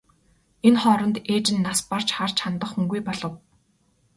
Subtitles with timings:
[0.67, 3.33] Энэ хооронд ээж нь нас барж харж хандах хүнгүй болов.